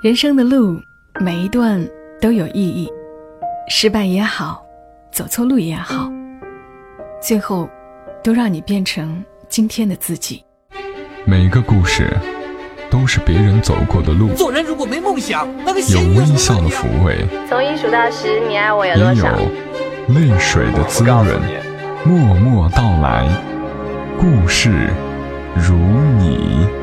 [0.00, 0.80] 人生的路，
[1.18, 1.84] 每一段
[2.20, 2.88] 都有意义，
[3.68, 4.64] 失败也好，
[5.10, 6.08] 走错路也好，
[7.20, 7.68] 最后
[8.22, 10.44] 都让你变成今天的自己。
[11.24, 12.16] 每一个故事
[12.88, 19.36] 都是别人走过的路，做人如果没梦想，那个有微笑的抚慰，从一数到十，你爱我有也有多少？
[20.14, 21.26] 泪水的滋润。
[22.04, 23.28] 默默到来，
[24.16, 24.90] 故事
[25.56, 26.77] 如你。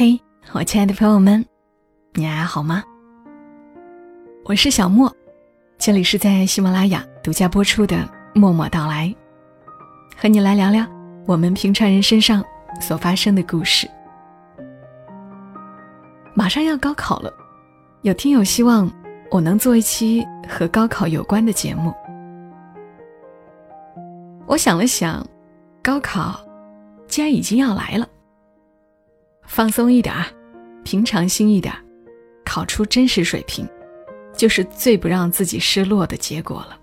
[0.00, 0.18] 嘿，
[0.54, 1.44] 我亲爱的朋友们，
[2.14, 2.82] 你还好吗？
[4.46, 5.14] 我是小莫，
[5.76, 7.96] 这里是在喜马拉雅独家播出的
[8.32, 9.08] 《默默到来》，
[10.18, 10.86] 和你来聊聊
[11.26, 12.42] 我们平常人身上
[12.80, 13.86] 所发生的故事。
[16.34, 17.30] 马上要高考了，
[18.00, 18.90] 有听友希望
[19.30, 21.92] 我能做一期和高考有关的节目。
[24.46, 25.22] 我想了想，
[25.82, 26.40] 高考
[27.06, 28.08] 既然已经要来了。
[29.60, 30.24] 放松一点儿，
[30.84, 31.70] 平常心一点，
[32.46, 33.68] 考出真实水平，
[34.32, 36.80] 就是最不让自己失落的结果了。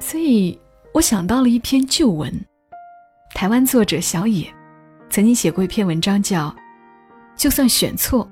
[0.00, 0.58] 所以
[0.92, 2.34] 我想到了一篇旧文，
[3.36, 4.52] 台湾作者小野
[5.08, 6.48] 曾经写过一篇文章，叫
[7.36, 8.28] 《就算选错，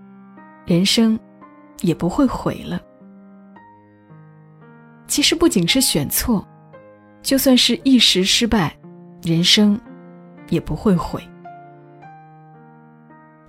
[0.67, 1.17] 人生
[1.83, 2.77] 也不会毁了》。
[5.07, 6.45] 其实不仅是选错，
[7.23, 8.77] 就算是一时失败，
[9.23, 9.81] 人生
[10.49, 11.23] 也不会毁。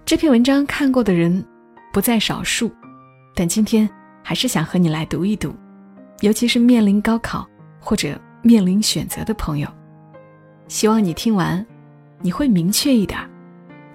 [0.06, 1.44] 这篇文章看过的人
[1.92, 2.72] 不在少数，
[3.34, 3.90] 但今天
[4.24, 5.52] 还是想和你来读一读，
[6.22, 7.44] 尤其是面临高考
[7.80, 9.68] 或者面临选择的朋友，
[10.68, 11.66] 希望你听完，
[12.22, 13.20] 你会明确一点，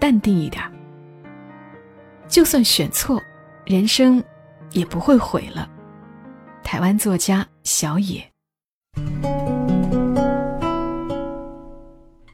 [0.00, 0.60] 淡定一点。
[2.26, 3.22] 就算选错，
[3.64, 4.20] 人生
[4.72, 5.70] 也不会毁了。
[6.64, 8.28] 台湾作家小野，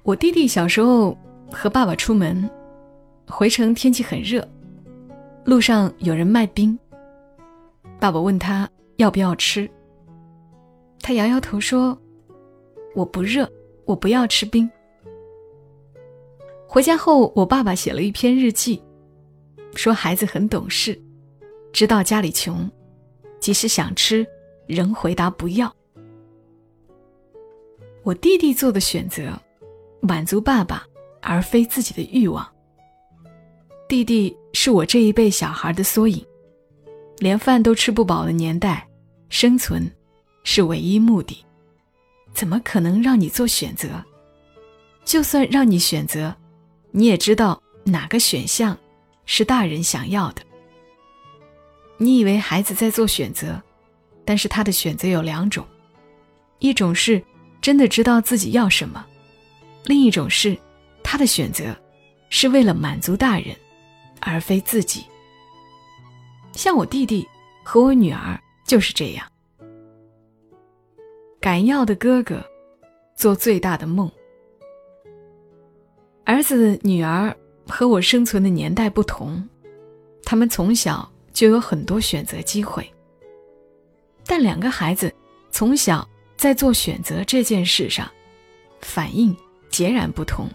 [0.03, 1.15] 我弟弟小时候
[1.53, 2.51] 和爸爸出门。
[3.29, 4.47] 回程天气很热，
[5.45, 6.79] 路上有人卖冰。
[7.99, 9.69] 爸爸问他要不要吃，
[11.01, 11.99] 他摇摇头说
[12.95, 13.51] ：“我不热，
[13.85, 14.71] 我不要吃冰。”
[16.69, 18.83] 回家后，我爸爸写了一篇日记，
[19.75, 21.01] 说孩子很懂事，
[21.73, 22.71] 知道家里穷，
[23.41, 24.27] 即使想吃，
[24.67, 25.75] 仍回答不要。
[28.03, 29.33] 我弟弟做的选择，
[30.01, 30.87] 满足爸爸
[31.21, 32.47] 而非自己的欲望。
[33.89, 36.25] 弟弟是我这一辈小孩的缩影，
[37.19, 38.85] 连饭都吃不饱的年代，
[39.29, 39.89] 生存
[40.43, 41.45] 是唯一目的，
[42.35, 44.03] 怎么可能让你做选择？
[45.05, 46.35] 就算让你选择，
[46.91, 48.77] 你也知道哪个选项
[49.25, 50.43] 是大人想要的。
[51.97, 53.63] 你以为孩子在做选择，
[54.25, 55.65] 但是他的选择有两种，
[56.59, 57.23] 一种是
[57.61, 59.07] 真的知道自己要什么，
[59.85, 60.59] 另一种是
[61.05, 61.67] 他的选择
[62.31, 63.55] 是为了满足大人。
[64.27, 65.07] 而非自己。
[66.53, 67.27] 像我弟弟
[67.63, 69.25] 和我女儿就是这样。
[71.41, 72.45] 敢要的哥哥，
[73.15, 74.11] 做最大的梦。
[76.25, 77.35] 儿子女儿
[77.69, 79.49] 和我生存的年代不同，
[80.25, 82.85] 他们从小就有很多选择机会。
[84.27, 85.15] 但两个孩子
[85.53, 86.07] 从小
[86.37, 88.11] 在做选择这件事上，
[88.81, 89.35] 反应
[89.69, 90.49] 截然不同。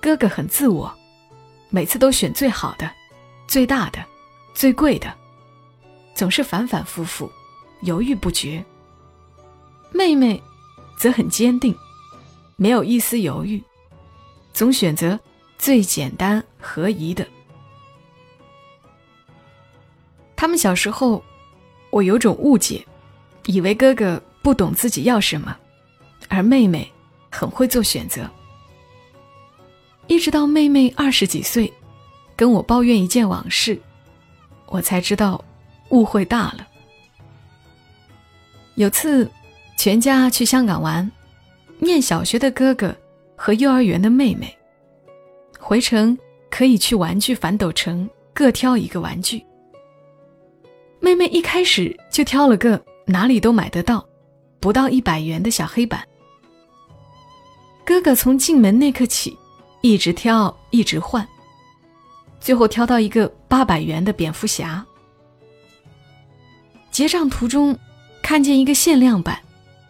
[0.00, 0.96] 哥哥很自我。
[1.70, 2.90] 每次都选最好的、
[3.46, 4.04] 最大的、
[4.52, 5.12] 最贵的，
[6.14, 7.30] 总是反反复复，
[7.82, 8.62] 犹豫不决。
[9.92, 10.40] 妹妹
[10.98, 11.74] 则很坚定，
[12.56, 13.62] 没有一丝犹豫，
[14.52, 15.18] 总选择
[15.58, 17.26] 最简单合宜的。
[20.34, 21.22] 他们小时候，
[21.90, 22.84] 我有种误解，
[23.46, 25.56] 以为哥哥不懂自己要什么，
[26.28, 26.90] 而妹妹
[27.30, 28.28] 很会做选择。
[30.10, 31.72] 一直到妹妹二十几岁，
[32.34, 33.80] 跟我抱怨一件往事，
[34.66, 35.42] 我才知道
[35.90, 36.66] 误会大了。
[38.74, 39.30] 有次，
[39.78, 41.08] 全家去香港玩，
[41.78, 42.92] 念小学的哥哥
[43.36, 44.52] 和幼儿园的妹妹，
[45.60, 46.18] 回程
[46.50, 49.40] 可以去玩具反斗城各挑一个玩具。
[50.98, 54.04] 妹妹一开始就挑了个哪里都买得到，
[54.58, 56.04] 不到一百元的小黑板。
[57.86, 59.38] 哥哥从进门那刻起。
[59.82, 61.26] 一直挑，一直换，
[62.40, 64.84] 最后挑到一个八百元的蝙蝠侠。
[66.90, 67.78] 结账途中，
[68.22, 69.40] 看见一个限量版，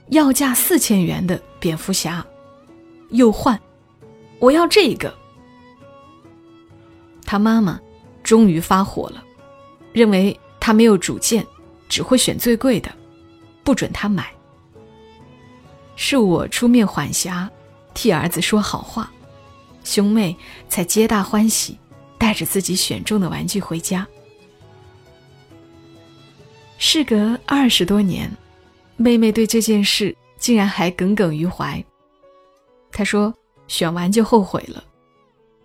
[0.08, 2.25] 要价四千元的蝙蝠侠，
[3.08, 3.58] 又换，
[4.38, 5.12] 我要这个。
[7.25, 7.81] 他妈妈
[8.22, 9.25] 终于发火了，
[9.93, 11.44] 认为他没有主见，
[11.88, 12.90] 只会选最贵的，
[13.64, 14.32] 不准他买。
[15.96, 17.50] 是我出面缓颊，
[17.93, 19.10] 替儿子说好话。
[19.85, 20.37] 兄妹
[20.69, 21.79] 才皆大欢喜，
[22.19, 24.06] 带着自己选中的玩具回家。
[26.79, 28.31] 事隔二十多年，
[28.97, 31.82] 妹妹对这件事竟然还耿耿于怀。
[32.91, 33.32] 她说
[33.69, 34.82] ：“选完就后悔了。”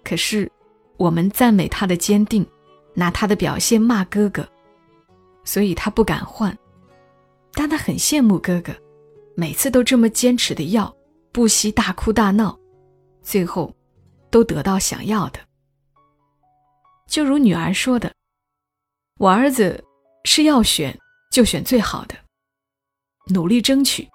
[0.03, 0.51] 可是，
[0.97, 2.45] 我们赞美她的坚定，
[2.93, 4.47] 拿她的表现骂哥哥，
[5.43, 6.55] 所以她不敢换。
[7.53, 8.73] 但她很羡慕哥哥，
[9.35, 10.93] 每次都这么坚持的要，
[11.31, 12.59] 不惜大哭大闹，
[13.23, 13.73] 最后
[14.35, 15.39] 都得到想要的。
[17.07, 18.11] 就如女儿说的
[19.17, 19.81] ：“我儿子
[20.25, 20.93] 是要选。”
[21.31, 22.15] 就选最好的，
[23.27, 24.07] 努力争取。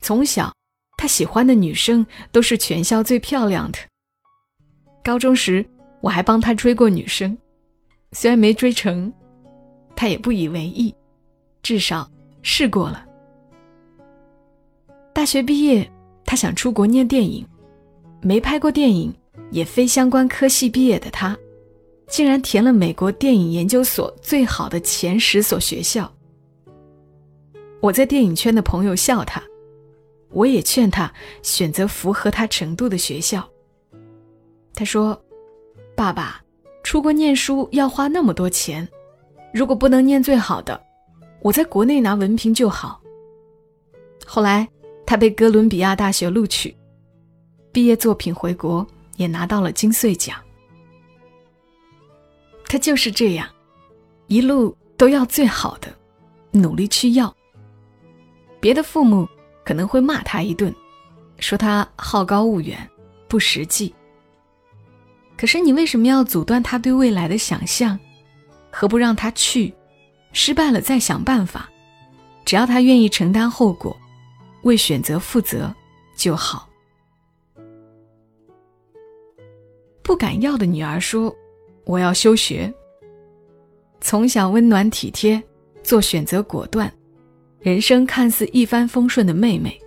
[0.00, 0.52] 从小，
[0.96, 3.78] 他喜欢的女生都是全校最漂亮的。
[5.02, 5.64] 高中时，
[6.00, 7.36] 我还帮他追过女生，
[8.12, 9.12] 虽然没追成，
[9.96, 10.94] 他也不以为意，
[11.62, 12.08] 至少
[12.42, 13.04] 试过了。
[15.12, 15.90] 大学毕业，
[16.24, 17.44] 他想出国念电影，
[18.22, 19.12] 没拍过电影，
[19.50, 21.36] 也非相关科系毕业的他，
[22.08, 26.10] 竟然填了美国电影研究所最好的前十所学校。
[27.80, 29.42] 我在电影圈的朋友笑他，
[30.30, 31.12] 我也劝他
[31.42, 33.48] 选择符合他程度的学校。
[34.74, 35.20] 他说
[35.96, 36.42] ：“爸爸，
[36.82, 38.86] 出国念书要花那么多钱，
[39.52, 40.80] 如果不能念最好的，
[41.42, 43.00] 我在国内拿文凭就好。”
[44.26, 44.68] 后来
[45.04, 46.76] 他被哥伦比亚大学录取，
[47.72, 48.86] 毕业作品回国
[49.20, 50.34] 也拿到了金穗奖。
[52.64, 53.46] 他就是这样，
[54.28, 55.94] 一路都要最好的，
[56.52, 57.34] 努力去要。
[58.60, 59.28] 别的父母
[59.62, 60.74] 可能会骂他一顿，
[61.38, 62.78] 说他好高骛远、
[63.28, 63.94] 不实际。
[65.36, 67.98] 可是你为什么要阻断他对未来的想象？
[68.70, 69.74] 何不让他去？
[70.32, 71.68] 失败了再想办法。
[72.46, 73.94] 只要他愿意承担后果，
[74.62, 75.74] 为选择负责
[76.16, 76.69] 就好。
[80.10, 81.32] 不敢要的女儿说
[81.86, 82.74] ：“我要休学。”
[84.02, 85.40] 从小温暖体贴，
[85.84, 86.92] 做选择果断。
[87.60, 89.80] 人生看似一帆风顺的妹妹，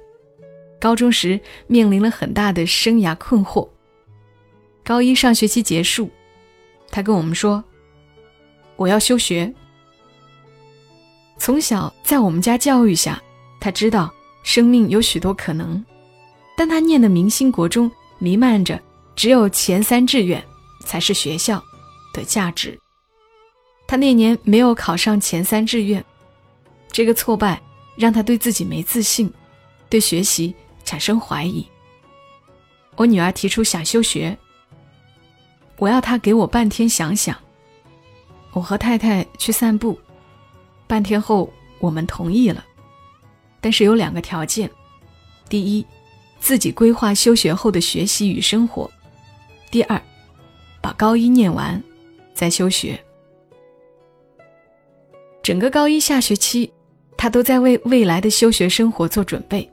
[0.79, 1.37] 高中时
[1.67, 3.67] 面临了很大的生涯困惑。
[4.81, 6.09] 高一上学期结束，
[6.89, 7.61] 她跟我们说
[8.77, 9.53] ：“我要休学。”
[11.37, 13.21] 从小在我们家教育下，
[13.59, 14.09] 她知道
[14.41, 15.83] 生命有许多可能，
[16.55, 18.79] 但她念的明星国中弥漫着
[19.23, 20.43] 只有前三志愿
[20.81, 21.63] 才是学校
[22.11, 22.77] 的价值。
[23.87, 26.03] 他那年没有考上前三志愿。
[26.91, 27.61] 这个挫败
[27.95, 29.31] 让他对自己没自信，
[29.87, 30.53] 对学习
[30.83, 31.65] 产生怀疑。
[32.97, 34.37] 我女儿提出想休学，
[35.77, 37.33] 我要她给我半天想想。
[38.51, 39.97] 我和太太去散步，
[40.85, 41.49] 半天后
[41.79, 42.61] 我们同意了，
[43.61, 44.69] 但是有两个条件：
[45.47, 45.85] 第一，
[46.41, 48.85] 自己规划休学后的学习与生活；
[49.73, 49.99] 第二，
[50.81, 51.81] 把高一念完
[52.35, 53.03] 再休学。
[55.41, 56.71] 整个高一下学期。
[57.17, 59.67] 他都在为未来的休学生活做准备，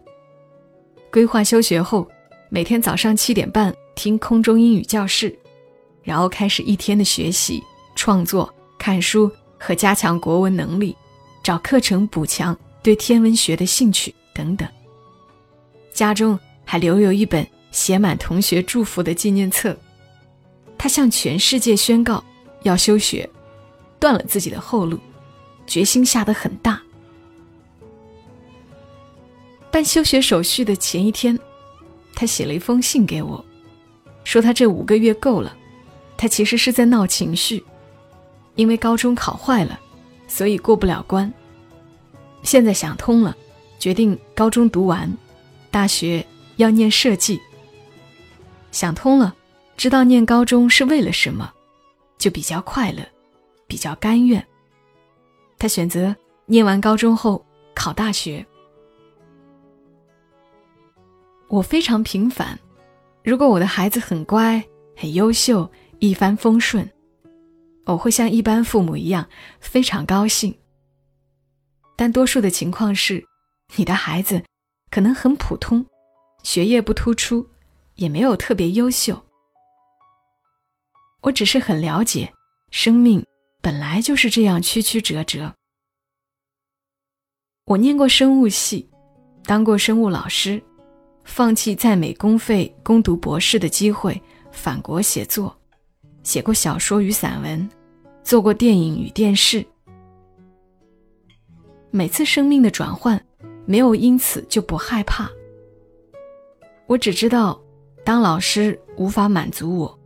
[1.11, 2.09] 规划休学后
[2.49, 5.37] 每天早上七点半听空中英语教室，
[6.03, 7.63] 然后开始一天的学习、
[7.97, 10.97] 创作、看书和加强国文能力，
[11.43, 14.67] 找课程补强对天文学的兴趣等等。
[15.93, 19.77] 家中还留有一本写满同学祝福的纪念册。
[20.83, 22.25] 他向全世界宣告
[22.63, 23.29] 要休学，
[23.99, 24.99] 断了自己的后路，
[25.67, 26.81] 决心下得很大。
[29.71, 31.39] 办休学手续的前一天，
[32.15, 33.45] 他写了一封信给我，
[34.25, 35.55] 说他这五个月够了。
[36.17, 37.63] 他其实是在闹情绪，
[38.55, 39.79] 因为高中考坏了，
[40.29, 41.31] 所以过不了关。
[42.43, 43.37] 现在想通了，
[43.79, 45.15] 决定高中读完，
[45.71, 47.39] 大学要念设计。
[48.73, 49.35] 想通了，
[49.81, 51.51] 知道念高中是为了什么，
[52.19, 53.03] 就比较快乐，
[53.67, 54.47] 比较甘愿。
[55.57, 57.43] 他选择念完高中后
[57.75, 58.45] 考大学。
[61.49, 62.59] 我非常平凡，
[63.25, 64.63] 如果我的孩子很乖、
[64.95, 65.67] 很优秀、
[65.99, 66.87] 一帆风顺，
[67.87, 69.27] 我会像一般父母一样
[69.61, 70.55] 非常高兴。
[71.97, 73.25] 但多数的情况是，
[73.77, 74.43] 你的孩子
[74.91, 75.87] 可能很普通，
[76.43, 77.49] 学业不突出，
[77.95, 79.19] 也没有特别优秀。
[81.23, 82.33] 我只是很了解，
[82.71, 83.25] 生命
[83.61, 85.55] 本来就是这样曲曲折折。
[87.67, 88.89] 我念过生物系，
[89.45, 90.63] 当过生物老师。
[91.23, 95.55] 放弃在美公费攻读博士的机会，返国写作，
[96.25, 97.69] 写过小说与散文，
[98.25, 99.65] 做过电影与电视。
[101.91, 103.23] 每次生命的转换，
[103.67, 105.31] 没有因此就不害怕。
[106.87, 107.61] 我只知道，
[108.03, 110.00] 当老师无法满足我，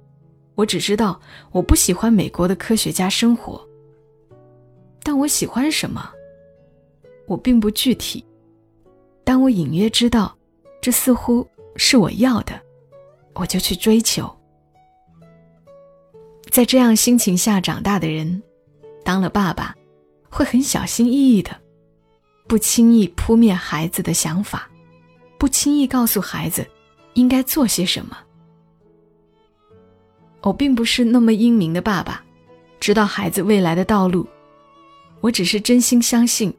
[0.55, 1.21] 我只知道
[1.51, 3.61] 我不喜欢美国的科学家生活。
[5.03, 6.11] 但我喜欢什么，
[7.27, 8.25] 我并不具体。
[9.23, 10.37] 当我隐约知道，
[10.81, 11.47] 这似乎
[11.77, 12.59] 是我要的，
[13.35, 14.31] 我就去追求。
[16.51, 18.43] 在这样心情下长大的人，
[19.05, 19.75] 当了爸爸，
[20.31, 21.51] 会很小心翼翼的，
[22.47, 24.71] 不轻易扑灭孩子的想法，
[25.37, 26.67] 不轻易告诉孩子
[27.15, 28.17] 应该做些什么。
[30.45, 32.23] 我并不是那么英明的爸爸，
[32.79, 34.27] 知道孩子未来的道路。
[35.23, 36.53] 我只是真心相信，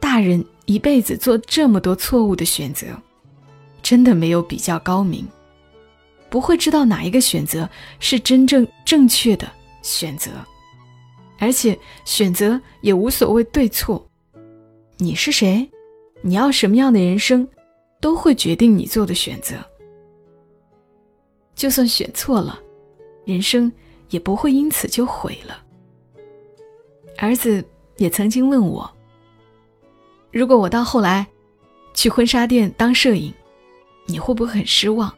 [0.00, 2.88] 大人一辈子做这么多错误的选择，
[3.80, 5.24] 真的没有比较高明。
[6.28, 7.68] 不会知道哪一个选择
[8.00, 9.48] 是真正正确的
[9.82, 10.32] 选择，
[11.38, 14.04] 而且选择也无所谓对错。
[14.96, 15.68] 你是谁？
[16.22, 17.46] 你要什么样的人生，
[18.00, 19.54] 都会决定你做的选择。
[21.54, 22.58] 就算选错了，
[23.24, 23.72] 人生
[24.10, 25.62] 也不会因此就毁了。
[27.18, 27.64] 儿子
[27.98, 28.90] 也曾经问我：
[30.30, 31.26] 如果我到后来
[31.94, 33.32] 去婚纱店当摄影，
[34.06, 35.12] 你会不会很失望？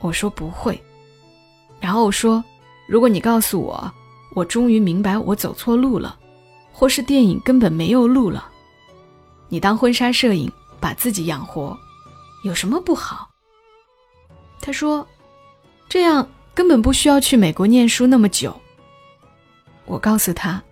[0.00, 0.82] 我说不会，
[1.78, 2.42] 然后我说，
[2.88, 3.92] 如果你告诉我，
[4.34, 6.18] 我终于明白我走错路了，
[6.72, 8.50] 或是电影根本没有路了，
[9.48, 11.78] 你当婚纱摄影把自己养活，
[12.42, 13.28] 有什么不好？
[14.60, 15.06] 他说，
[15.88, 18.54] 这样根本不需要去美国念书那么久。
[19.86, 20.62] 我告诉他，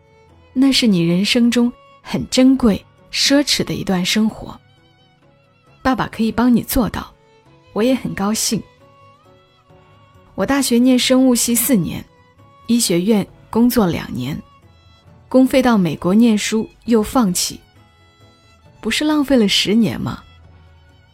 [0.53, 4.59] 那是你人生中很珍贵、奢侈的一段生活。
[5.83, 7.13] 爸爸可以帮你做到，
[7.73, 8.63] 我也很高兴。
[10.35, 12.05] 我大学念生物系四年，
[12.67, 14.41] 医学院工作两年，
[15.29, 17.59] 公费到美国念书又放弃，
[18.81, 20.23] 不是浪费了十年吗？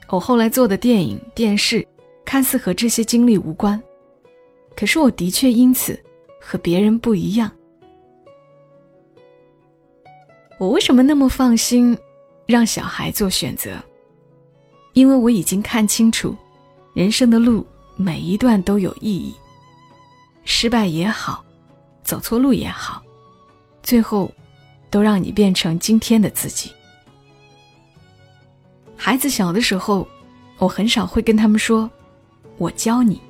[0.08, 1.86] 我后来做的电影、电视，
[2.24, 3.80] 看似和这些经历无关，
[4.76, 5.98] 可是我的确因此
[6.40, 7.50] 和别人不一样。
[10.58, 11.96] 我为什么那么放心
[12.46, 13.76] 让小孩做选择？
[14.92, 16.36] 因为我已经看清楚
[16.94, 17.66] 人生的路。
[17.96, 19.32] 每一段都有意义，
[20.42, 21.44] 失败也好，
[22.02, 23.00] 走错路也好，
[23.84, 24.28] 最后
[24.90, 26.72] 都让你变成今天的自己。
[28.96, 30.04] 孩子小的时候，
[30.58, 31.88] 我很少会跟他们说
[32.58, 33.20] “我教你”，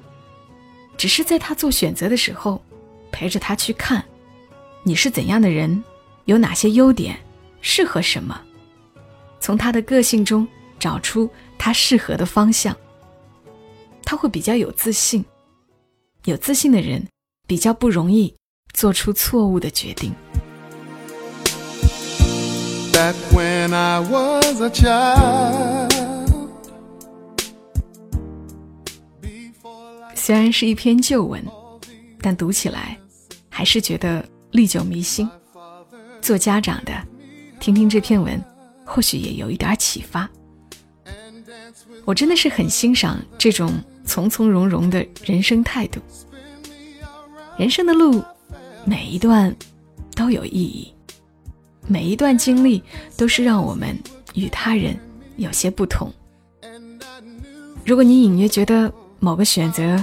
[0.97, 2.61] 只是在他做选择的时候，
[3.11, 4.05] 陪着他去看
[4.83, 5.83] 你是怎样的人，
[6.25, 7.19] 有哪些优点，
[7.61, 8.41] 适合什么，
[9.41, 10.47] 从他的个性中
[10.79, 12.77] 找出他适合的方向。
[14.05, 15.25] 他会比较有自信，
[16.25, 17.07] 有自信的人
[17.47, 18.35] 比较不容易
[18.73, 20.13] 做出错误的决定。
[30.25, 31.45] 虽然是一篇旧文，
[32.23, 32.99] 但读起来
[33.51, 35.29] 还是觉得历久弥新。
[36.23, 36.95] 做家长的，
[37.61, 38.43] 听听这篇文，
[38.87, 40.27] 或许也有一点启发。
[42.07, 43.71] 我真的是很欣赏这种。
[44.07, 46.01] 从从容容的人生态度，
[47.59, 48.23] 人生的路，
[48.87, 49.55] 每一段
[50.15, 50.91] 都有意义，
[51.87, 52.83] 每一段经历
[53.15, 53.95] 都是让我们
[54.33, 54.99] 与他人
[55.37, 56.11] 有些不同。
[57.85, 58.91] 如果你隐约觉得
[59.21, 60.03] 某个选择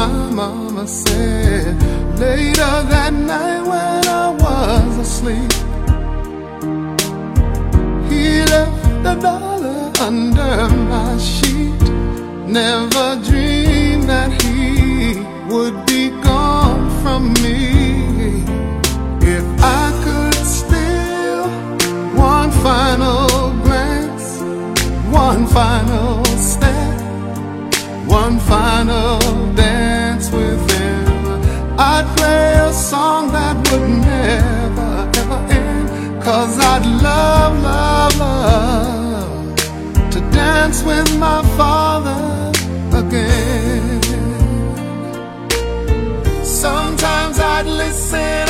[0.00, 1.76] my mama said.
[2.18, 5.52] Later that night when I was asleep,
[8.10, 10.56] he left a dollar under
[10.92, 11.82] my sheet.
[12.60, 15.20] Never dreamed that he
[15.52, 17.60] would be gone from me.
[19.36, 19.46] If
[19.80, 21.44] I could steal
[22.32, 23.28] one final
[23.64, 24.28] glance,
[25.24, 26.80] one final step
[32.00, 36.22] I'd play a song that would never, ever end.
[36.22, 39.56] Cause I'd love, love, love
[40.10, 42.52] to dance with my father
[42.96, 44.00] again.
[46.42, 48.49] Sometimes I'd listen